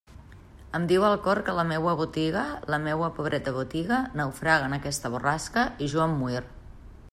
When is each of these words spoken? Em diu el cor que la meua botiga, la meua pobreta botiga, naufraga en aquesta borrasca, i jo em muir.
Em 0.77 0.85
diu 0.91 1.03
el 1.09 1.17
cor 1.25 1.41
que 1.49 1.53
la 1.59 1.65
meua 1.71 1.93
botiga, 1.99 2.45
la 2.75 2.79
meua 2.87 3.11
pobreta 3.19 3.55
botiga, 3.59 4.01
naufraga 4.23 4.71
en 4.71 4.77
aquesta 4.81 5.15
borrasca, 5.17 5.67
i 5.89 5.93
jo 5.95 6.05
em 6.09 6.21
muir. 6.25 6.45